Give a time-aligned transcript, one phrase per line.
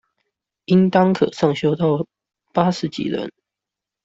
[0.65, 2.07] 應當可上修到
[2.51, 3.31] 八十幾人